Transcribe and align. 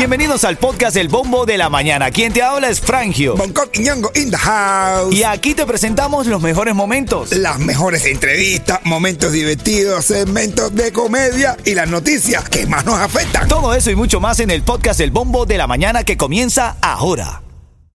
Bienvenidos 0.00 0.44
al 0.44 0.56
podcast 0.56 0.96
El 0.96 1.08
Bombo 1.08 1.44
de 1.44 1.58
la 1.58 1.68
Mañana. 1.68 2.10
Quien 2.10 2.32
te 2.32 2.42
habla 2.42 2.70
es 2.70 2.80
Frangio. 2.80 3.36
Bangkok 3.36 3.68
y 3.74 3.80
Ñongo 3.80 4.10
in 4.14 4.30
the 4.30 4.36
house. 4.36 5.14
Y 5.14 5.24
aquí 5.24 5.54
te 5.54 5.66
presentamos 5.66 6.26
los 6.26 6.40
mejores 6.40 6.74
momentos. 6.74 7.32
Las 7.32 7.58
mejores 7.58 8.06
entrevistas, 8.06 8.80
momentos 8.84 9.32
divertidos, 9.32 10.06
segmentos 10.06 10.74
de 10.74 10.90
comedia 10.90 11.56
y 11.66 11.74
las 11.74 11.88
noticias 11.88 12.48
que 12.48 12.66
más 12.66 12.86
nos 12.86 12.98
afectan. 12.98 13.46
Todo 13.46 13.74
eso 13.74 13.90
y 13.90 13.94
mucho 13.94 14.20
más 14.20 14.40
en 14.40 14.50
el 14.50 14.62
podcast 14.62 15.00
El 15.00 15.10
Bombo 15.10 15.44
de 15.44 15.58
la 15.58 15.66
Mañana 15.66 16.02
que 16.02 16.16
comienza 16.16 16.76
ahora. 16.80 17.42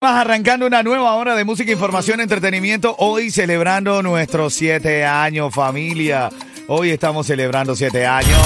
Vamos 0.01 0.21
arrancando 0.21 0.67
una 0.67 0.83
nueva 0.83 1.13
hora 1.17 1.35
de 1.35 1.45
música, 1.45 1.71
información, 1.71 2.23
entretenimiento. 2.23 2.97
Hoy 2.99 3.31
celebrando 3.31 4.03
nuestros 4.03 4.55
siete 4.55 5.05
años, 5.05 5.55
familia. 5.55 6.31
Hoy 6.67 6.91
estamos 6.91 7.27
celebrando 7.27 7.77
siete 7.77 8.07
años. 8.07 8.41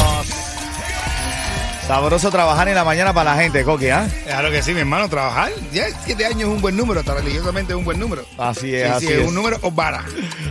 Sabroso 1.87 2.31
trabajar 2.31 2.67
en 2.69 2.75
la 2.77 2.83
mañana 2.85 3.13
para 3.13 3.35
la 3.35 3.43
gente, 3.43 3.63
Coqui, 3.63 3.91
¿ah? 3.91 4.09
Claro 4.25 4.51
que 4.51 4.63
sí, 4.63 4.73
mi 4.73 4.81
hermano, 4.81 5.07
trabajar. 5.11 5.53
Ya 5.71 5.85
siete 6.03 6.25
años 6.25 6.41
es 6.41 6.47
un 6.47 6.63
buen 6.63 6.75
número, 6.79 7.01
hasta 7.01 7.13
religiosamente 7.13 7.75
es 7.75 7.79
un 7.79 7.85
buen 7.85 8.01
número. 8.01 8.25
Así 8.39 8.75
es, 8.75 8.87
Sí, 8.87 8.93
así 8.95 9.07
sí, 9.09 9.13
es. 9.13 9.29
un 9.29 9.35
número 9.35 9.59
o 9.61 9.71
vara. 9.71 10.03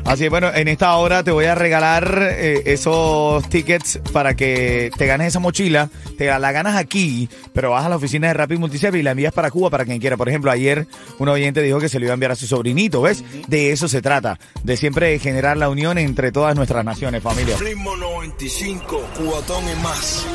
Así 0.06 0.26
es, 0.26 0.30
bueno, 0.30 0.52
en 0.54 0.68
esta 0.68 0.96
hora 0.96 1.24
te 1.24 1.32
voy 1.32 1.46
a 1.46 1.56
regalar 1.56 2.20
eh, 2.22 2.62
esos 2.68 3.50
tickets 3.50 4.00
para 4.12 4.36
que 4.36 4.92
te 4.96 5.08
ganes 5.08 5.30
esa 5.30 5.40
mochila. 5.40 5.90
Te 6.20 6.28
la 6.28 6.52
ganas 6.52 6.76
aquí, 6.76 7.28
pero 7.52 7.72
vas 7.72 7.84
a 7.84 7.90
la 7.90 7.96
oficina 7.96 8.28
de 8.28 8.36
Rapid 8.36 8.60
Multiservice 8.60 9.00
y 9.00 9.04
la 9.04 9.12
envías 9.12 9.34
para 9.34 9.50
Cuba 9.50 9.72
para 9.72 9.86
quien 9.86 10.00
quiera. 10.00 10.16
Por 10.18 10.30
ejemplo, 10.30 10.52
ayer 10.52 10.86
un 11.18 11.30
oyente 11.30 11.64
dijo 11.64 11.80
que 11.80 11.90
se 11.90 11.98
lo 11.98 12.06
iba 12.06 12.14
a 12.14 12.16
enviar 12.16 12.32
a 12.34 12.36
su 12.36 12.46
sobrinito, 12.46 13.02
¿ves? 13.02 13.24
De 13.48 13.72
eso 13.72 13.88
se 13.88 14.04
trata, 14.04 14.38
de 14.62 14.78
siempre 14.78 15.18
generar 15.18 15.58
la 15.58 15.68
unión 15.70 15.98
entre 15.98 16.32
todas 16.32 16.56
nuestras 16.56 16.86
naciones, 16.86 17.24
familia. 17.24 17.58
Ritmo 17.58 17.96
95, 17.96 19.02
cubatón 19.18 19.64
y 19.68 19.82
más. 19.82 20.28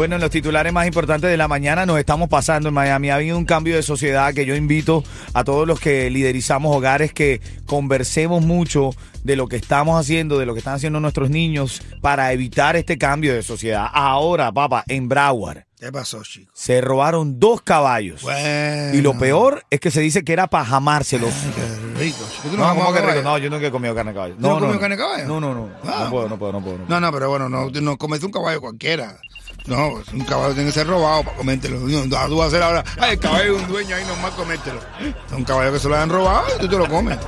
Bueno, 0.00 0.14
en 0.14 0.22
los 0.22 0.30
titulares 0.30 0.72
más 0.72 0.86
importantes 0.86 1.28
de 1.28 1.36
la 1.36 1.46
mañana 1.46 1.84
nos 1.84 1.98
estamos 1.98 2.30
pasando 2.30 2.70
en 2.70 2.74
Miami. 2.74 3.10
Ha 3.10 3.16
habido 3.16 3.36
un 3.36 3.44
cambio 3.44 3.76
de 3.76 3.82
sociedad 3.82 4.32
que 4.32 4.46
yo 4.46 4.56
invito 4.56 5.04
a 5.34 5.44
todos 5.44 5.68
los 5.68 5.78
que 5.78 6.08
liderizamos 6.08 6.74
hogares 6.74 7.12
que 7.12 7.42
conversemos 7.66 8.42
mucho 8.42 8.92
de 9.24 9.36
lo 9.36 9.46
que 9.46 9.56
estamos 9.56 10.00
haciendo, 10.00 10.38
de 10.38 10.46
lo 10.46 10.54
que 10.54 10.60
están 10.60 10.76
haciendo 10.76 11.00
nuestros 11.00 11.28
niños 11.28 11.82
para 12.00 12.32
evitar 12.32 12.76
este 12.76 12.96
cambio 12.96 13.34
de 13.34 13.42
sociedad. 13.42 13.88
Ahora, 13.92 14.50
papá, 14.50 14.84
en 14.88 15.06
Broward 15.06 15.64
¿Qué 15.78 15.92
pasó, 15.92 16.22
chico? 16.22 16.50
se 16.54 16.80
robaron 16.80 17.38
dos 17.38 17.60
caballos. 17.60 18.22
Bueno. 18.22 18.94
Y 18.96 19.02
lo 19.02 19.18
peor 19.18 19.66
es 19.68 19.80
que 19.80 19.90
se 19.90 20.00
dice 20.00 20.24
que 20.24 20.32
era 20.32 20.46
para 20.46 20.64
jamárselos. 20.64 21.34
Qué 21.54 21.98
rico. 21.98 22.24
¿Tú 22.42 22.56
No, 22.56 22.64
jamás 22.64 22.84
¿cómo 22.86 22.96
que 22.96 23.02
rico? 23.02 23.22
No, 23.22 23.36
yo 23.36 23.50
nunca 23.50 23.66
he 23.66 23.70
comido 23.70 23.94
carne 23.94 24.12
de 24.12 24.14
caballo. 24.14 24.34
no 24.38 24.52
has 24.54 24.60
comido 24.60 24.80
carne 24.80 24.96
de 24.96 25.02
caballo? 25.02 25.26
No, 25.26 25.40
no, 25.40 25.54
no. 25.54 25.68
Ah. 25.84 26.04
No 26.04 26.10
puedo, 26.10 26.28
no 26.30 26.38
puedo, 26.38 26.52
no 26.52 26.62
puedo. 26.62 26.78
no. 26.78 26.84
No, 26.88 27.00
no, 27.00 27.12
pero 27.12 27.28
bueno, 27.28 27.50
no, 27.50 27.68
no 27.68 27.98
comes 27.98 28.22
un 28.22 28.30
caballo 28.30 28.62
cualquiera. 28.62 29.20
No, 29.66 30.00
un 30.12 30.24
caballo 30.24 30.54
tiene 30.54 30.68
que 30.70 30.74
ser 30.74 30.86
robado 30.86 31.22
para 31.24 31.36
comértelo. 31.36 31.78
No, 31.80 32.02
tú 32.28 32.36
vas 32.36 32.46
a 32.46 32.48
hacer 32.48 32.62
ahora, 32.62 32.84
ay, 32.98 33.12
el 33.12 33.18
caballo 33.18 33.56
es 33.56 33.62
un 33.62 33.68
dueño 33.68 33.94
ahí 33.94 34.04
nomás 34.04 34.32
comértelo. 34.32 34.80
Es 35.00 35.32
un 35.36 35.44
caballo 35.44 35.72
que 35.72 35.78
se 35.78 35.88
lo 35.88 35.96
han 35.96 36.08
robado 36.08 36.46
y 36.56 36.60
tú 36.60 36.68
te 36.68 36.76
lo 36.76 36.88
comes. 36.88 37.18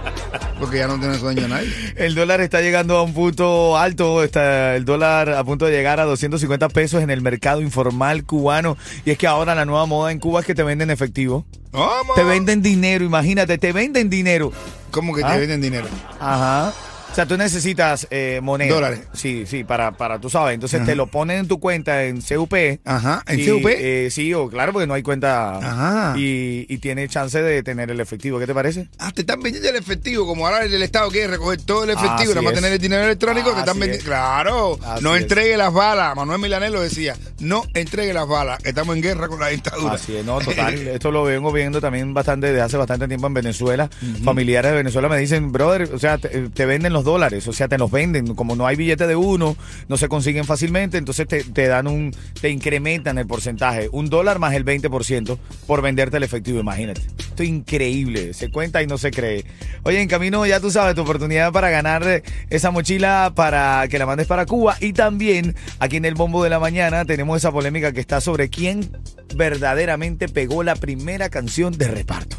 Porque 0.58 0.78
ya 0.78 0.86
no 0.88 0.98
tiene 0.98 1.18
dueño 1.18 1.46
nadie. 1.48 1.70
El 1.96 2.14
dólar 2.14 2.40
está 2.40 2.60
llegando 2.60 2.96
a 2.96 3.02
un 3.02 3.12
punto 3.14 3.76
alto, 3.76 4.22
está 4.22 4.76
el 4.76 4.84
dólar 4.84 5.30
a 5.30 5.44
punto 5.44 5.66
de 5.66 5.72
llegar 5.72 6.00
a 6.00 6.04
250 6.04 6.68
pesos 6.70 7.02
en 7.02 7.10
el 7.10 7.20
mercado 7.20 7.60
informal 7.60 8.24
cubano. 8.24 8.76
Y 9.04 9.10
es 9.10 9.18
que 9.18 9.26
ahora 9.26 9.54
la 9.54 9.64
nueva 9.64 9.86
moda 9.86 10.10
en 10.12 10.18
Cuba 10.18 10.40
es 10.40 10.46
que 10.46 10.54
te 10.54 10.62
venden 10.62 10.90
efectivo. 10.90 11.44
¿Cómo? 11.70 12.14
Te 12.14 12.22
venden 12.24 12.60
dinero, 12.62 13.04
imagínate, 13.04 13.56
te 13.58 13.72
venden 13.72 14.10
dinero. 14.10 14.52
¿Cómo 14.90 15.14
que 15.14 15.22
te 15.22 15.28
¿Ah? 15.28 15.36
venden 15.36 15.60
dinero? 15.60 15.86
Ajá. 16.20 16.72
O 17.12 17.14
sea, 17.14 17.26
tú 17.26 17.36
necesitas 17.36 18.06
eh, 18.10 18.40
moneda. 18.42 18.72
Dólares. 18.74 19.00
Sí, 19.12 19.44
sí, 19.46 19.64
para, 19.64 19.92
para 19.92 20.18
tú 20.18 20.30
sabes. 20.30 20.54
Entonces 20.54 20.82
te 20.86 20.96
lo 20.96 21.08
ponen 21.08 21.40
en 21.40 21.46
tu 21.48 21.60
cuenta 21.60 22.04
en 22.04 22.22
CUP. 22.22 22.54
Ajá, 22.86 23.22
¿en 23.26 23.38
Y, 23.40 23.46
CUP? 23.46 23.66
eh, 23.66 24.08
sí, 24.10 24.32
o 24.32 24.48
claro, 24.48 24.72
porque 24.72 24.86
no 24.86 24.94
hay 24.94 25.02
cuenta. 25.02 25.58
Ajá. 25.58 26.14
Y, 26.18 26.64
y 26.70 26.78
tiene 26.78 27.06
chance 27.08 27.42
de 27.42 27.62
tener 27.62 27.90
el 27.90 28.00
efectivo. 28.00 28.38
¿Qué 28.38 28.46
te 28.46 28.54
parece? 28.54 28.88
Ah, 28.98 29.12
te 29.14 29.20
están 29.20 29.42
vendiendo 29.42 29.68
el 29.68 29.76
efectivo, 29.76 30.26
como 30.26 30.46
ahora 30.46 30.64
el 30.64 30.82
Estado 30.82 31.10
quiere 31.10 31.26
recoger 31.28 31.60
todo 31.60 31.84
el 31.84 31.90
efectivo, 31.90 32.14
Así 32.14 32.28
nada 32.30 32.42
más 32.42 32.54
tener 32.54 32.72
el 32.72 32.78
dinero 32.78 33.04
electrónico, 33.04 33.52
te 33.52 33.58
están 33.60 33.78
vendiendo. 33.78 34.06
Claro, 34.06 34.78
Así 34.82 35.04
no 35.04 35.14
es. 35.14 35.20
entregue 35.22 35.58
las 35.58 35.70
balas. 35.72 36.16
Manuel 36.16 36.40
Milanés 36.40 36.70
lo 36.72 36.80
decía, 36.80 37.14
no 37.42 37.64
entregue 37.74 38.12
las 38.12 38.26
balas, 38.26 38.58
estamos 38.64 38.96
en 38.96 39.02
guerra 39.02 39.28
con 39.28 39.40
la 39.40 39.48
dictadura. 39.48 39.94
Así 39.94 40.16
es, 40.16 40.24
no, 40.24 40.38
total. 40.38 40.74
Esto 40.88 41.10
lo 41.10 41.24
vengo 41.24 41.52
viendo 41.52 41.80
también 41.80 42.14
bastante 42.14 42.46
desde 42.46 42.62
hace 42.62 42.76
bastante 42.76 43.08
tiempo 43.08 43.26
en 43.26 43.34
Venezuela. 43.34 43.90
Familiares 44.24 44.70
de 44.70 44.76
Venezuela 44.78 45.08
me 45.08 45.18
dicen, 45.18 45.52
brother, 45.52 45.90
o 45.92 45.98
sea, 45.98 46.18
te, 46.18 46.48
te 46.48 46.66
venden 46.66 46.92
los 46.92 47.04
dólares, 47.04 47.46
o 47.48 47.52
sea, 47.52 47.68
te 47.68 47.78
los 47.78 47.90
venden. 47.90 48.34
Como 48.34 48.56
no 48.56 48.66
hay 48.66 48.76
billete 48.76 49.06
de 49.06 49.16
uno, 49.16 49.56
no 49.88 49.96
se 49.96 50.08
consiguen 50.08 50.44
fácilmente, 50.44 50.98
entonces 50.98 51.26
te, 51.26 51.44
te 51.44 51.66
dan 51.66 51.86
un, 51.86 52.14
te 52.40 52.50
incrementan 52.50 53.18
el 53.18 53.26
porcentaje. 53.26 53.88
Un 53.92 54.08
dólar 54.08 54.38
más 54.38 54.54
el 54.54 54.64
20% 54.64 55.38
por 55.66 55.82
venderte 55.82 56.16
el 56.16 56.22
efectivo, 56.22 56.60
imagínate. 56.60 57.02
Esto 57.32 57.44
es 57.44 57.48
increíble, 57.48 58.34
se 58.34 58.50
cuenta 58.50 58.82
y 58.82 58.86
no 58.86 58.98
se 58.98 59.10
cree. 59.10 59.46
Oye, 59.84 60.02
en 60.02 60.08
camino 60.08 60.44
ya 60.44 60.60
tú 60.60 60.70
sabes, 60.70 60.94
tu 60.94 61.00
oportunidad 61.00 61.50
para 61.50 61.70
ganar 61.70 62.22
esa 62.50 62.70
mochila 62.70 63.32
para 63.34 63.88
que 63.88 63.98
la 63.98 64.04
mandes 64.04 64.26
para 64.26 64.44
Cuba. 64.44 64.76
Y 64.80 64.92
también 64.92 65.56
aquí 65.78 65.96
en 65.96 66.04
el 66.04 66.14
Bombo 66.14 66.44
de 66.44 66.50
la 66.50 66.58
Mañana 66.58 67.06
tenemos 67.06 67.38
esa 67.38 67.50
polémica 67.50 67.92
que 67.92 68.00
está 68.00 68.20
sobre 68.20 68.50
quién 68.50 68.98
verdaderamente 69.34 70.28
pegó 70.28 70.62
la 70.62 70.76
primera 70.76 71.30
canción 71.30 71.72
de 71.78 71.88
reparto. 71.88 72.36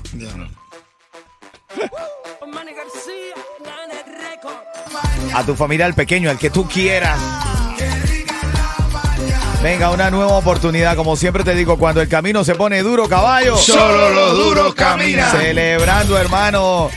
A 5.33 5.43
tu 5.43 5.55
familia, 5.55 5.87
al 5.87 5.95
pequeño, 5.95 6.29
al 6.29 6.37
que 6.37 6.51
tú 6.51 6.67
quieras. 6.67 7.52
Venga, 9.63 9.91
una 9.91 10.11
nueva 10.11 10.33
oportunidad. 10.33 10.97
Como 10.97 11.15
siempre 11.15 11.43
te 11.45 11.55
digo, 11.55 11.77
cuando 11.77 12.01
el 12.01 12.09
camino 12.09 12.43
se 12.43 12.53
pone 12.53 12.83
duro, 12.83 13.07
caballo. 13.07 13.55
Solo 13.55 14.09
los 14.09 14.37
duros 14.37 14.75
caminan. 14.75 15.31
Celebrando, 15.31 16.17
hermano. 16.17 16.89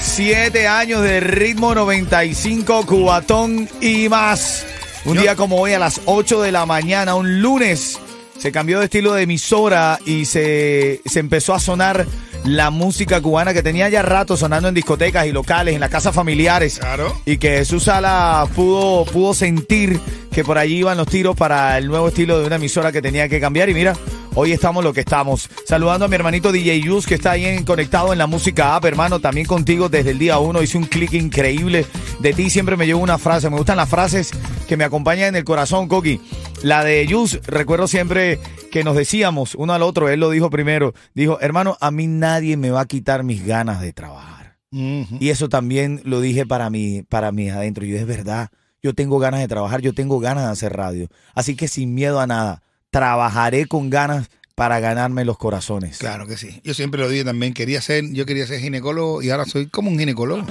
Siete 0.00 0.66
años 0.66 1.02
de 1.02 1.20
ritmo 1.20 1.74
95, 1.74 2.86
cubatón 2.86 3.68
y 3.82 4.08
más. 4.08 4.64
Un 5.04 5.16
Yo- 5.16 5.20
día 5.22 5.36
como 5.36 5.60
hoy 5.60 5.74
a 5.74 5.78
las 5.78 6.00
8 6.06 6.40
de 6.42 6.52
la 6.52 6.64
mañana, 6.64 7.14
un 7.16 7.42
lunes, 7.42 7.98
se 8.38 8.50
cambió 8.50 8.78
de 8.78 8.86
estilo 8.86 9.12
de 9.12 9.22
emisora 9.22 9.98
y 10.06 10.24
se, 10.24 11.02
se 11.04 11.20
empezó 11.20 11.54
a 11.54 11.60
sonar 11.60 12.06
la 12.46 12.70
música 12.70 13.20
cubana 13.20 13.52
que 13.52 13.62
tenía 13.62 13.88
ya 13.88 14.02
rato 14.02 14.36
sonando 14.36 14.68
en 14.68 14.74
discotecas 14.74 15.26
y 15.26 15.32
locales, 15.32 15.74
en 15.74 15.80
las 15.80 15.90
casas 15.90 16.14
familiares. 16.14 16.78
Claro. 16.78 17.20
Y 17.24 17.38
que 17.38 17.58
Jesús 17.58 17.84
Sala 17.84 18.46
pudo, 18.54 19.04
pudo 19.04 19.34
sentir 19.34 20.00
que 20.30 20.44
por 20.44 20.58
allí 20.58 20.78
iban 20.78 20.96
los 20.96 21.06
tiros 21.06 21.34
para 21.34 21.78
el 21.78 21.88
nuevo 21.88 22.08
estilo 22.08 22.38
de 22.38 22.46
una 22.46 22.56
emisora 22.56 22.92
que 22.92 23.02
tenía 23.02 23.28
que 23.28 23.40
cambiar. 23.40 23.68
Y 23.68 23.74
mira, 23.74 23.94
hoy 24.36 24.52
estamos 24.52 24.84
lo 24.84 24.92
que 24.92 25.00
estamos. 25.00 25.50
Saludando 25.66 26.04
a 26.04 26.08
mi 26.08 26.14
hermanito 26.14 26.52
DJ 26.52 26.80
Yus, 26.80 27.06
que 27.06 27.14
está 27.16 27.32
ahí 27.32 27.44
en- 27.44 27.64
conectado 27.64 28.12
en 28.12 28.18
la 28.18 28.26
música 28.28 28.76
app, 28.76 28.84
hermano. 28.84 29.18
También 29.18 29.46
contigo 29.46 29.88
desde 29.88 30.10
el 30.12 30.18
día 30.18 30.38
uno. 30.38 30.62
Hice 30.62 30.78
un 30.78 30.84
clic 30.84 31.12
increíble. 31.14 31.84
De 32.20 32.32
ti 32.32 32.48
siempre 32.50 32.76
me 32.76 32.86
llevo 32.86 33.00
una 33.02 33.18
frase. 33.18 33.50
Me 33.50 33.56
gustan 33.56 33.76
las 33.76 33.88
frases 33.88 34.30
que 34.68 34.76
me 34.76 34.84
acompañan 34.84 35.30
en 35.30 35.36
el 35.36 35.44
corazón, 35.44 35.88
Coqui. 35.88 36.20
La 36.62 36.84
de 36.84 37.06
Yus, 37.06 37.40
recuerdo 37.46 37.88
siempre 37.88 38.38
que 38.70 38.84
nos 38.84 38.96
decíamos 38.96 39.54
uno 39.56 39.72
al 39.74 39.82
otro. 39.82 40.08
Él 40.08 40.20
lo 40.20 40.30
dijo 40.30 40.50
primero. 40.50 40.94
Dijo, 41.14 41.40
hermano, 41.40 41.76
a 41.80 41.90
mí 41.90 42.06
nadie 42.06 42.56
me 42.56 42.70
va 42.70 42.82
a 42.82 42.86
quitar 42.86 43.24
mis 43.24 43.44
ganas 43.44 43.80
de 43.80 43.92
trabajar. 43.92 44.36
Y 44.72 45.30
eso 45.30 45.48
también 45.48 46.02
lo 46.04 46.20
dije 46.20 46.44
para 46.44 46.68
mí, 46.68 47.02
para 47.08 47.32
mí 47.32 47.48
adentro. 47.48 47.84
Yo 47.86 47.96
es 47.96 48.06
verdad, 48.06 48.50
yo 48.82 48.92
tengo 48.94 49.18
ganas 49.18 49.40
de 49.40 49.48
trabajar, 49.48 49.80
yo 49.80 49.94
tengo 49.94 50.18
ganas 50.20 50.44
de 50.44 50.50
hacer 50.50 50.74
radio. 50.76 51.08
Así 51.34 51.56
que 51.56 51.66
sin 51.66 51.94
miedo 51.94 52.20
a 52.20 52.26
nada, 52.26 52.62
trabajaré 52.90 53.66
con 53.66 53.90
ganas 53.90 54.28
para 54.54 54.80
ganarme 54.80 55.24
los 55.24 55.36
corazones. 55.36 55.98
Claro 55.98 56.26
que 56.26 56.36
sí. 56.38 56.60
Yo 56.64 56.72
siempre 56.72 57.00
lo 57.00 57.08
dije 57.08 57.24
también, 57.24 57.52
quería 57.52 57.80
ser, 57.82 58.04
yo 58.12 58.24
quería 58.24 58.46
ser 58.46 58.60
ginecólogo 58.60 59.22
y 59.22 59.30
ahora 59.30 59.44
soy 59.44 59.66
como 59.66 59.90
un 59.90 59.98
ginecólogo. 59.98 60.44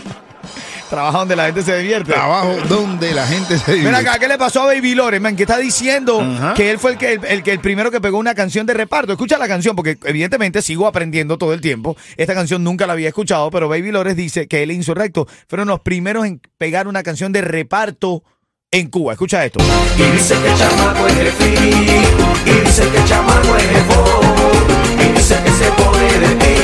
Trabaja 0.89 1.17
donde 1.17 1.35
la 1.35 1.45
gente 1.47 1.63
se 1.63 1.75
divierte. 1.79 2.13
Trabajo 2.13 2.55
donde 2.69 3.11
la 3.11 3.25
gente 3.25 3.57
se 3.57 3.71
Ven 3.71 3.81
divierte. 3.85 4.07
acá, 4.07 4.19
¿qué 4.19 4.27
le 4.27 4.37
pasó 4.37 4.61
a 4.61 4.65
Baby 4.67 4.93
Lore, 4.93 5.19
man? 5.19 5.35
Que 5.35 5.41
está 5.43 5.57
diciendo 5.57 6.21
que 6.55 6.69
él 6.69 6.77
fue 6.77 6.91
el 6.91 6.97
que 6.99 7.13
el, 7.13 7.25
el 7.25 7.41
el 7.49 7.59
primero 7.59 7.89
que 7.89 7.99
pegó 7.99 8.19
una 8.19 8.35
canción 8.35 8.67
de 8.67 8.75
reparto. 8.75 9.11
Escucha 9.11 9.39
la 9.39 9.47
canción, 9.47 9.75
porque 9.75 9.97
evidentemente 10.03 10.61
sigo 10.61 10.85
aprendiendo 10.85 11.39
todo 11.39 11.53
el 11.55 11.61
tiempo. 11.61 11.97
Esta 12.17 12.35
canción 12.35 12.63
nunca 12.63 12.85
la 12.85 12.93
había 12.93 13.07
escuchado, 13.07 13.49
pero 13.49 13.67
Baby 13.67 13.91
Lores 13.91 14.15
dice 14.15 14.47
que 14.47 14.61
él 14.61 14.69
e 14.69 14.75
Insurrecto 14.75 15.27
fueron 15.47 15.67
los 15.67 15.79
primeros 15.79 16.27
en 16.27 16.39
pegar 16.59 16.87
una 16.87 17.01
canción 17.01 17.31
de 17.31 17.41
reparto 17.41 18.23
en 18.75 18.89
Cuba. 18.89 19.13
Escucha 19.13 19.45
esto. 19.45 19.59
Y 19.97 20.03
dice 20.11 20.35
que 20.35 20.51
el 20.51 20.57
chamaco 20.57 21.07
es 21.07 21.17
de 21.17 21.31
free, 21.31 21.55
y 22.45 22.65
dice 22.65 22.81
que 22.89 22.97
el 22.97 23.05
chamaco 23.05 23.55
es 23.57 23.69
de 23.69 23.81
bobo, 23.83 24.21
y 24.99 25.13
dice 25.13 25.35
que 25.43 25.51
se 25.51 25.71
pone 25.71 26.19
de 26.19 26.35
ti, 26.35 26.55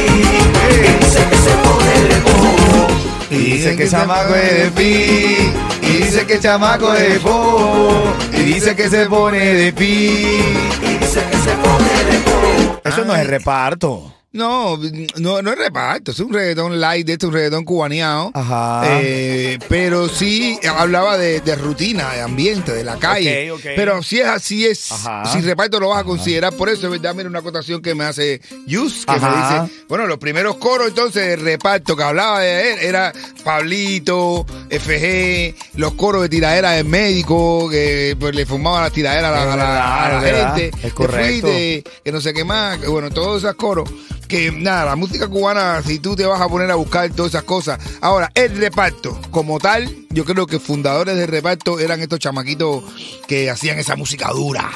y 0.69 0.95
dice 0.99 1.25
que 1.29 1.37
se 1.37 1.51
pone 1.63 1.95
de 2.09 2.19
bobo. 2.21 2.87
Y 3.29 3.35
dice 3.35 3.75
que 3.77 3.89
chamaco 3.89 4.35
es 4.35 4.63
de 4.63 4.71
pi, 4.71 5.51
y 5.81 5.97
dice 6.03 6.25
que 6.25 6.39
chamaco 6.39 6.93
es 6.93 7.13
de 7.13 7.19
po, 7.19 8.03
y 8.33 8.41
dice 8.41 8.75
que 8.75 8.89
se 8.89 9.05
pone 9.05 9.39
de 9.39 9.73
pi. 9.73 9.85
Y 9.85 10.97
dice 10.99 11.23
que 11.31 11.37
se 11.37 11.51
pone 11.63 12.03
de 12.11 12.19
bobo. 12.25 12.81
Eso 12.83 13.05
no 13.05 13.15
es 13.15 13.25
reparto. 13.25 14.13
No, 14.33 14.79
no, 15.17 15.41
no 15.41 15.51
es 15.51 15.57
reparto, 15.57 16.11
es 16.11 16.19
un 16.21 16.31
reggaetón 16.31 16.79
light, 16.79 17.05
de 17.05 17.13
este 17.13 17.25
un 17.25 17.33
reggaetón 17.33 17.65
cubaneado. 17.65 18.31
Ajá. 18.33 18.83
Eh, 18.85 19.59
pero 19.67 20.07
sí 20.07 20.57
hablaba 20.73 21.17
de, 21.17 21.41
de 21.41 21.53
rutina, 21.57 22.13
de 22.13 22.21
ambiente, 22.21 22.71
de 22.71 22.85
la 22.85 22.95
calle. 22.95 23.51
Ok, 23.51 23.59
ok. 23.59 23.65
Pero 23.75 24.01
si 24.01 24.21
es 24.21 24.27
así, 24.27 24.65
es. 24.65 24.89
Ajá. 24.89 25.25
Si 25.25 25.41
reparto 25.41 25.81
lo 25.81 25.89
vas 25.89 25.99
a 25.99 26.03
considerar, 26.05 26.53
por 26.53 26.69
eso 26.69 26.85
es 26.85 26.91
verdad, 26.91 27.13
mira 27.13 27.27
una 27.27 27.39
acotación 27.39 27.81
que 27.81 27.93
me 27.93 28.05
hace 28.05 28.39
Yus, 28.67 29.05
que 29.05 29.11
Ajá. 29.11 29.29
me 29.59 29.65
dice, 29.67 29.83
bueno, 29.89 30.07
los 30.07 30.17
primeros 30.17 30.55
coros 30.55 30.87
entonces 30.87 31.27
de 31.27 31.35
reparto 31.35 31.97
que 31.97 32.03
hablaba 32.03 32.39
de 32.39 32.71
él 32.73 32.79
era 32.83 33.11
Pablito, 33.43 34.45
FG, 34.69 35.55
los 35.77 35.93
coros 35.95 36.21
de 36.21 36.29
tiradera 36.29 36.71
del 36.71 36.85
médico, 36.85 37.69
que 37.69 38.15
pues, 38.17 38.33
le 38.33 38.45
fumaba 38.45 38.79
la 38.83 38.89
tiradera 38.91 39.27
a 39.27 39.31
la, 39.31 39.53
a 39.53 39.57
la- 39.57 40.05
a 40.05 40.09
la 40.09 40.17
Es 40.19 40.23
verdad, 40.23 40.55
gente. 40.55 40.87
es 40.87 40.93
correcto. 40.93 41.47
que 41.47 42.11
no 42.13 42.21
sé 42.21 42.33
qué 42.33 42.45
más, 42.45 42.79
bueno, 42.87 43.09
todos 43.09 43.43
esos 43.43 43.55
coros. 43.55 43.89
Que 44.31 44.49
nada, 44.49 44.85
la 44.85 44.95
música 44.95 45.27
cubana, 45.27 45.81
si 45.85 45.99
tú 45.99 46.15
te 46.15 46.25
vas 46.25 46.39
a 46.39 46.47
poner 46.47 46.71
a 46.71 46.75
buscar 46.75 47.09
todas 47.11 47.33
esas 47.33 47.43
cosas. 47.43 47.77
Ahora, 47.99 48.31
el 48.33 48.55
reparto, 48.55 49.19
como 49.29 49.59
tal, 49.59 49.93
yo 50.09 50.23
creo 50.23 50.47
que 50.47 50.57
fundadores 50.57 51.17
del 51.17 51.27
reparto 51.27 51.81
eran 51.81 51.99
estos 51.99 52.19
chamaquitos 52.19 52.81
que 53.27 53.49
hacían 53.49 53.77
esa 53.77 53.97
música 53.97 54.29
dura. 54.29 54.71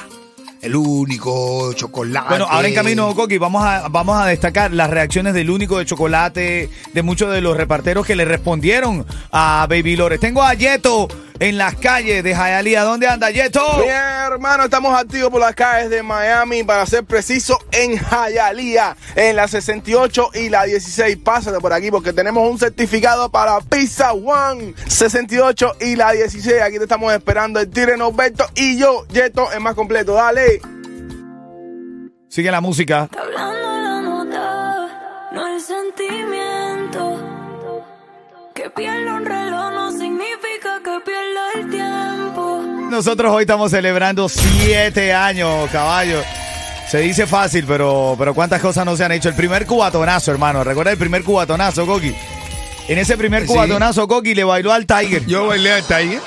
El 0.61 0.75
único, 0.75 1.71
chocolate. 1.71 2.27
Bueno, 2.27 2.47
ahora 2.49 2.67
en 2.67 2.75
camino, 2.75 3.15
Coqui, 3.15 3.37
vamos 3.37 3.63
a, 3.63 3.87
vamos 3.87 4.21
a 4.21 4.25
destacar 4.25 4.73
las 4.73 4.89
reacciones 4.89 5.33
del 5.33 5.49
único 5.49 5.77
de 5.77 5.85
chocolate, 5.85 6.69
de 6.91 7.01
muchos 7.01 7.31
de 7.31 7.39
los 7.39 7.55
reparteros 7.55 8.05
que 8.05 8.17
le 8.17 8.25
respondieron 8.25 9.05
a 9.31 9.67
Baby 9.69 9.95
Lores. 9.95 10.19
Tengo 10.19 10.43
a 10.43 10.53
Yeto 10.53 11.07
en 11.39 11.57
las 11.57 11.75
calles 11.75 12.23
de 12.23 12.33
Hialeah. 12.33 12.83
¿Dónde 12.83 13.07
anda 13.07 13.29
Yeto? 13.29 13.61
Mi 13.79 13.87
hermano, 13.87 14.65
estamos 14.65 14.97
activos 14.97 15.29
por 15.29 15.41
las 15.41 15.55
calles 15.55 15.89
de 15.89 16.03
Miami, 16.03 16.63
para 16.63 16.85
ser 16.85 17.03
preciso, 17.03 17.59
en 17.71 17.97
Hialeah, 17.99 18.95
en 19.15 19.35
la 19.35 19.47
68 19.47 20.31
y 20.35 20.49
la 20.49 20.63
16. 20.63 21.17
Pásate 21.17 21.59
por 21.59 21.73
aquí 21.73 21.91
porque 21.91 22.13
tenemos 22.13 22.49
un 22.49 22.57
certificado 22.57 23.29
para 23.29 23.59
Pizza 23.61 24.13
One. 24.13 24.73
68 24.87 25.77
y 25.81 25.95
la 25.95 26.11
16. 26.11 26.61
Aquí 26.61 26.77
te 26.77 26.83
estamos 26.83 27.13
esperando 27.13 27.59
el 27.59 27.69
Tire 27.69 27.97
Norberto 27.97 28.45
y 28.55 28.77
yo, 28.77 29.05
Yeto, 29.07 29.51
es 29.51 29.59
más 29.59 29.75
completo. 29.75 30.13
Dale. 30.13 30.61
Sigue 32.27 32.51
la 32.51 32.61
música. 32.61 33.03
Está 33.05 33.21
hablando 33.21 33.77
la 33.81 34.01
nota, 34.01 35.29
no 35.31 35.47
el 35.47 35.61
sentimiento. 35.61 37.31
Que 38.53 38.69
pierda 38.69 39.15
un 39.15 39.25
reloj 39.25 39.71
no 39.73 39.91
significa 39.91 40.44
Nosotros 42.95 43.29
hoy 43.33 43.41
estamos 43.41 43.71
celebrando 43.71 44.29
siete 44.29 45.11
años, 45.13 45.69
caballo. 45.69 46.21
Se 46.89 46.99
dice 46.99 47.27
fácil, 47.27 47.65
pero, 47.67 48.15
pero 48.17 48.33
cuántas 48.33 48.61
cosas 48.61 48.85
no 48.85 48.95
se 48.95 49.03
han 49.03 49.11
hecho. 49.11 49.27
El 49.27 49.35
primer 49.35 49.65
cubatonazo, 49.65 50.31
hermano. 50.31 50.63
¿Recuerda 50.63 50.93
el 50.93 50.97
primer 50.97 51.21
cubatonazo, 51.25 51.85
Coqui? 51.85 52.15
En 52.87 52.97
ese 52.97 53.17
primer 53.17 53.41
Sí. 53.41 53.47
cubatonazo, 53.49 54.07
Coqui 54.07 54.33
le 54.33 54.45
bailó 54.45 54.71
al 54.71 54.85
Tiger. 54.85 55.25
Yo 55.25 55.47
bailé 55.47 55.73
al 55.73 55.83
Tiger. 55.83 56.21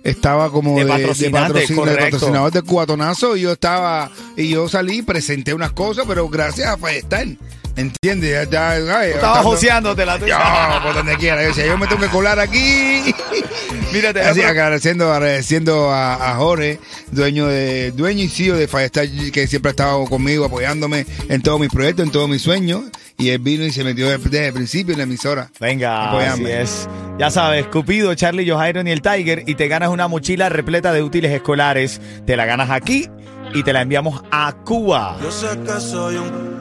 estaba 0.09 0.51
como 0.51 0.77
De 0.77 0.85
de, 0.85 0.89
patrocinante, 0.91 1.65
patrocin- 1.65 1.85
de 1.85 1.97
patrocinador 1.97 2.51
del 2.51 2.63
cubatonazo 2.63 3.35
y 3.37 3.41
yo 3.41 3.51
estaba, 3.51 4.09
y 4.35 4.49
yo 4.49 4.67
salí, 4.69 5.01
presenté 5.01 5.53
unas 5.53 5.71
cosas, 5.73 6.05
pero 6.07 6.27
gracias 6.29 6.67
a 6.69 6.77
Firestar, 6.77 7.27
¿entiendes? 7.75 8.49
Ya, 8.49 8.79
ya, 8.79 9.05
estando- 9.05 9.43
joseándote 9.43 10.05
la 10.05 10.17
Yo, 10.17 10.83
por 10.83 10.93
donde 10.95 11.15
quiera, 11.17 11.41
yo 11.41 11.49
decía, 11.49 11.65
yo 11.67 11.77
me 11.77 11.87
tengo 11.87 12.01
que 12.01 12.07
colar 12.09 12.39
aquí. 12.39 13.13
Mírate, 13.93 14.21
Así, 14.21 14.41
agradeciendo, 14.41 15.13
agradeciendo 15.13 15.91
a, 15.91 16.31
a 16.31 16.35
Jorge, 16.35 16.79
dueño 17.11 17.47
de 17.47 17.91
dueño 17.91 18.23
y 18.23 18.27
CEO 18.29 18.55
de 18.57 18.67
Firestar, 18.67 19.07
que 19.31 19.47
siempre 19.47 19.69
ha 19.69 19.71
estado 19.71 20.03
conmigo, 20.05 20.45
apoyándome 20.45 21.05
en 21.29 21.41
todos 21.41 21.59
mis 21.59 21.69
proyectos, 21.69 22.05
en 22.05 22.11
todos 22.11 22.27
mis 22.29 22.41
sueños. 22.41 22.83
Y 23.19 23.29
él 23.29 23.39
vino 23.39 23.65
y 23.65 23.71
se 23.71 23.83
metió 23.83 24.07
desde, 24.09 24.47
el 24.47 24.53
principio 24.53 24.93
en 24.93 24.99
la 24.99 25.03
emisora. 25.05 25.49
Venga, 25.59 26.09
Apóyame. 26.09 26.53
así 26.53 26.85
es. 26.85 26.89
Ya 27.17 27.31
sabes, 27.31 27.65
Cupido, 27.67 28.13
Charlie 28.13 28.47
Johairon 28.47 28.87
y 28.87 28.91
el 28.91 29.01
Tiger 29.01 29.43
y 29.47 29.55
te 29.55 29.67
ganas 29.67 29.89
una 29.89 30.07
mochila 30.07 30.49
repleta 30.49 30.93
de 30.93 31.01
útiles 31.01 31.31
escolares. 31.31 31.99
Te 32.27 32.37
la 32.37 32.45
ganas 32.45 32.69
aquí 32.69 33.09
y 33.55 33.63
te 33.63 33.73
la 33.73 33.81
enviamos 33.81 34.21
a 34.31 34.53
Cuba. 34.63 35.17
Yo 35.21 35.31
sé 35.31 35.47
que 35.65 35.79
soy 35.79 36.15
un 36.17 36.57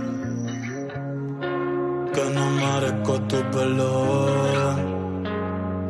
que 2.15 2.25
no 2.31 2.51
merezco 2.51 3.21
tu 3.23 3.37
perdón. 3.51 5.25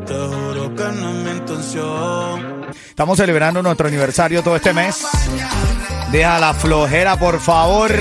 Te 0.04 0.14
juro 0.14 0.74
que 0.74 0.82
no 0.82 1.10
es 1.10 1.16
mi 1.24 1.30
intención. 1.30 2.66
Estamos 2.88 3.16
celebrando 3.16 3.62
nuestro 3.62 3.86
aniversario 3.86 4.42
todo 4.42 4.56
este 4.56 4.72
mes. 4.72 5.06
Deja 6.10 6.40
la 6.40 6.54
flojera, 6.54 7.16
por 7.16 7.38
favor. 7.38 7.92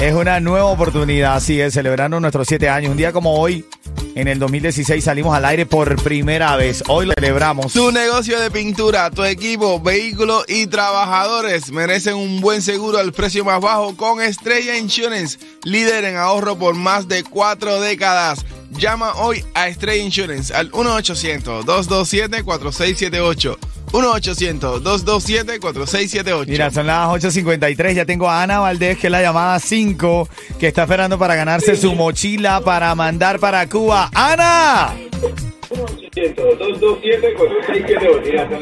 Es 0.00 0.14
una 0.14 0.40
nueva 0.40 0.64
oportunidad, 0.64 1.34
así 1.34 1.60
es, 1.60 1.74
celebrando 1.74 2.18
nuestros 2.20 2.48
siete 2.48 2.70
años. 2.70 2.90
Un 2.90 2.96
día 2.96 3.12
como 3.12 3.38
hoy, 3.38 3.66
en 4.14 4.28
el 4.28 4.38
2016, 4.38 5.04
salimos 5.04 5.36
al 5.36 5.44
aire 5.44 5.66
por 5.66 6.02
primera 6.02 6.56
vez. 6.56 6.82
Hoy 6.88 7.04
lo 7.04 7.12
celebramos. 7.12 7.74
Tu 7.74 7.92
negocio 7.92 8.40
de 8.40 8.50
pintura, 8.50 9.10
tu 9.10 9.24
equipo, 9.24 9.78
vehículos 9.78 10.46
y 10.48 10.68
trabajadores 10.68 11.70
merecen 11.70 12.14
un 12.14 12.40
buen 12.40 12.62
seguro 12.62 12.96
al 12.96 13.12
precio 13.12 13.44
más 13.44 13.60
bajo 13.60 13.94
con 13.94 14.22
Estrella 14.22 14.78
Insurance, 14.78 15.38
líder 15.64 16.06
en 16.06 16.16
ahorro 16.16 16.56
por 16.56 16.74
más 16.74 17.06
de 17.06 17.22
cuatro 17.22 17.78
décadas. 17.78 18.46
Llama 18.70 19.12
hoy 19.16 19.44
a 19.52 19.68
Estrella 19.68 20.02
Insurance 20.02 20.54
al 20.54 20.72
1-800-227-4678. 20.72 23.58
1-800-227-4678. 23.92 26.46
Mira, 26.46 26.70
son 26.70 26.86
las 26.86 27.08
8.53. 27.08 27.94
Ya 27.94 28.04
tengo 28.04 28.28
a 28.28 28.42
Ana 28.42 28.58
Valdés, 28.60 28.98
que 28.98 29.06
es 29.08 29.10
la 29.10 29.22
llamada 29.22 29.58
5, 29.58 30.28
que 30.58 30.68
está 30.68 30.82
esperando 30.82 31.18
para 31.18 31.34
ganarse 31.34 31.76
su 31.76 31.94
mochila 31.94 32.60
para 32.60 32.94
mandar 32.94 33.38
para 33.40 33.66
Cuba. 33.68 34.10
¡Ana! 34.14 34.94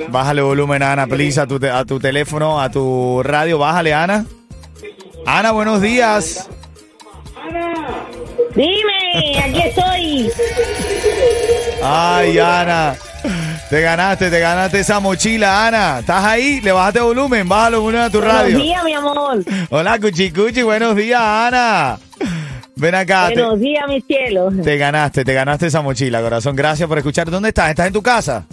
Bájale 0.08 0.42
volumen, 0.42 0.82
Ana, 0.82 1.06
please, 1.06 1.40
a 1.40 1.47
tu, 1.47 1.58
te- 1.58 1.70
a 1.70 1.85
tu 1.85 1.99
teléfono, 1.99 2.61
a 2.61 2.70
tu 2.70 3.23
radio. 3.23 3.58
Bájale, 3.58 3.94
Ana. 3.94 4.25
Ana, 5.26 5.52
buenos 5.52 5.80
días. 5.82 6.49
Dime, 8.54 9.38
aquí 9.44 9.61
estoy. 9.62 10.30
Ay, 11.82 12.38
Ana. 12.38 12.97
Te 13.71 13.83
ganaste, 13.83 14.31
te 14.31 14.41
ganaste 14.41 14.81
esa 14.81 14.99
mochila, 14.99 15.67
Ana. 15.67 15.99
¿Estás 16.00 16.25
ahí? 16.25 16.61
Le 16.62 16.73
bajaste 16.73 17.00
volumen, 17.00 17.47
bájale 17.49 17.77
volumen 17.77 18.05
a 18.07 18.11
tu 18.11 18.21
radio. 18.21 18.43
Buenos 18.59 18.62
días, 18.62 18.85
mi 18.85 18.93
amor. 18.95 19.45
Hola, 19.71 19.99
Cuchi 19.99 20.31
Cuchi, 20.31 20.62
buenos 20.62 20.97
días, 20.97 21.21
Ana. 21.21 21.99
Ven 22.77 22.95
acá. 22.95 23.29
te- 23.29 23.35
Buenos 23.35 23.61
días, 23.61 23.85
mis 23.88 24.05
cielos. 24.07 24.55
Te 24.65 24.79
ganaste, 24.79 25.25
te 25.25 25.35
ganaste 25.35 25.67
esa 25.67 25.83
mochila, 25.83 26.23
corazón. 26.23 26.57
Gracias 26.57 26.88
por 26.88 26.97
escuchar. 26.97 27.31
¿Dónde 27.31 27.50
estás? 27.50 27.69
¿Estás 27.71 27.88
en 27.88 27.93
tu 27.93 28.03
casa? 28.03 28.47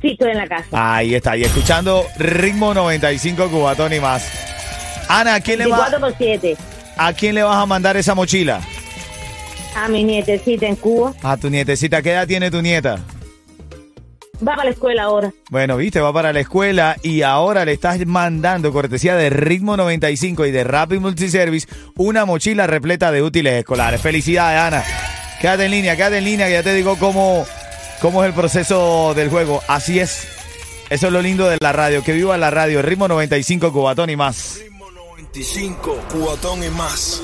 Sí, 0.00 0.10
estoy 0.12 0.30
en 0.30 0.38
la 0.38 0.46
casa. 0.46 0.66
Ahí 0.70 1.14
está, 1.14 1.36
y 1.36 1.42
escuchando 1.44 2.04
Ritmo 2.18 2.72
95 2.74 3.48
Cubatón 3.48 3.92
y 3.94 4.00
más. 4.00 4.28
Ana, 5.08 5.34
¿a 5.36 5.40
quién, 5.40 5.58
le 5.58 5.66
va- 5.66 5.88
24 5.88 6.00
por 6.00 6.16
7. 6.18 6.56
¿a 6.96 7.12
quién 7.14 7.34
le 7.34 7.42
vas 7.42 7.56
a 7.56 7.66
mandar 7.66 7.96
esa 7.96 8.14
mochila? 8.14 8.60
A 9.76 9.88
mi 9.88 10.04
nietecita 10.04 10.66
en 10.66 10.76
Cuba. 10.76 11.12
A 11.22 11.36
tu 11.36 11.50
nietecita. 11.50 12.00
¿Qué 12.00 12.12
edad 12.12 12.28
tiene 12.28 12.48
tu 12.50 12.62
nieta? 12.62 12.98
Va 14.42 14.56
para 14.56 14.64
la 14.64 14.70
escuela 14.70 15.04
ahora. 15.04 15.32
Bueno, 15.50 15.76
viste, 15.76 16.00
va 16.00 16.12
para 16.12 16.32
la 16.32 16.40
escuela 16.40 16.96
y 17.02 17.22
ahora 17.22 17.64
le 17.64 17.72
estás 17.72 18.04
mandando, 18.06 18.72
cortesía 18.72 19.14
de 19.14 19.30
Ritmo 19.30 19.76
95 19.76 20.46
y 20.46 20.50
de 20.50 20.64
Rapid 20.64 20.98
Multiservice, 20.98 21.68
una 21.96 22.24
mochila 22.24 22.66
repleta 22.66 23.12
de 23.12 23.22
útiles 23.22 23.54
escolares. 23.54 24.00
Felicidades, 24.00 24.60
Ana. 24.60 24.84
Quédate 25.40 25.66
en 25.66 25.70
línea, 25.70 25.96
quédate 25.96 26.18
en 26.18 26.24
línea, 26.24 26.46
que 26.46 26.52
ya 26.52 26.62
te 26.62 26.74
digo 26.74 26.96
cómo, 26.98 27.46
cómo 28.00 28.24
es 28.24 28.28
el 28.28 28.34
proceso 28.34 29.14
del 29.14 29.28
juego. 29.28 29.62
Así 29.68 30.00
es. 30.00 30.26
Eso 30.90 31.06
es 31.06 31.12
lo 31.12 31.22
lindo 31.22 31.48
de 31.48 31.58
la 31.60 31.72
radio. 31.72 32.02
Que 32.02 32.12
viva 32.12 32.36
la 32.36 32.50
radio. 32.50 32.82
Ritmo 32.82 33.08
95, 33.08 33.72
Cubatón 33.72 34.10
y 34.10 34.16
más. 34.16 34.58
Ritmo 34.58 34.90
95, 34.90 35.98
cubatón 36.10 36.62
y 36.62 36.68
más. 36.70 37.20